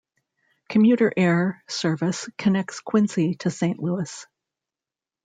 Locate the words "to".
3.35-3.51